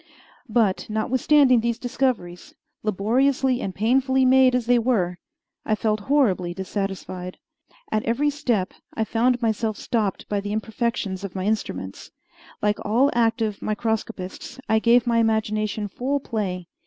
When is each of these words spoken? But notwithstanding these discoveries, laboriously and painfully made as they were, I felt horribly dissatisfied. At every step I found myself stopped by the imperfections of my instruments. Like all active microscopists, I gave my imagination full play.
But 0.49 0.89
notwithstanding 0.89 1.59
these 1.59 1.77
discoveries, 1.77 2.55
laboriously 2.81 3.61
and 3.61 3.75
painfully 3.75 4.25
made 4.25 4.55
as 4.55 4.65
they 4.65 4.79
were, 4.79 5.19
I 5.63 5.75
felt 5.75 5.99
horribly 6.09 6.55
dissatisfied. 6.55 7.37
At 7.91 8.01
every 8.01 8.31
step 8.31 8.73
I 8.95 9.03
found 9.03 9.43
myself 9.43 9.77
stopped 9.77 10.27
by 10.27 10.39
the 10.39 10.53
imperfections 10.53 11.23
of 11.23 11.35
my 11.35 11.45
instruments. 11.45 12.09
Like 12.63 12.83
all 12.83 13.11
active 13.13 13.61
microscopists, 13.61 14.59
I 14.67 14.79
gave 14.79 15.05
my 15.05 15.19
imagination 15.19 15.87
full 15.87 16.19
play. 16.19 16.67